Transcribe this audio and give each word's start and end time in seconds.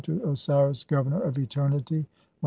to 0.03 0.19
Osiris 0.27 0.83
governor 0.83 1.21
of 1.21 1.37
eternity, 1.37 1.97
102. 1.97 2.05